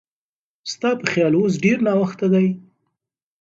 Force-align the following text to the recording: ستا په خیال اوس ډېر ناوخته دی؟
ستا 0.71 0.89
په 0.99 1.05
خیال 1.11 1.33
اوس 1.37 1.53
ډېر 1.63 1.77
ناوخته 1.87 2.25
دی؟ 2.33 2.47